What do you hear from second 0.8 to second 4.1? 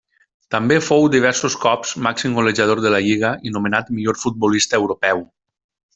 fou diversos cops màxim golejador de la lliga i nomenat